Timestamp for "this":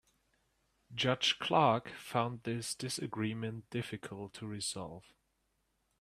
2.41-2.73